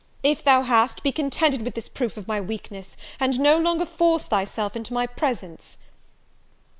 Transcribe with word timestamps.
if 0.23 0.43
thou 0.43 0.63
hast, 0.63 1.03
be 1.03 1.11
contented 1.11 1.61
with 1.61 1.75
this 1.75 1.87
proof 1.87 2.17
of 2.17 2.27
my 2.27 2.41
weakness, 2.41 2.97
and 3.19 3.39
no 3.39 3.59
longer 3.59 3.85
force 3.85 4.25
thyself 4.25 4.75
into 4.75 4.95
my 4.95 5.05
presence!" 5.05 5.77